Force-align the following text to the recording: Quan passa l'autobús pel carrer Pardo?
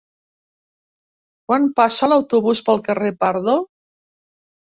Quan 1.51 1.67
passa 1.81 2.09
l'autobús 2.09 2.63
pel 2.69 2.83
carrer 2.87 3.13
Pardo? 3.25 3.57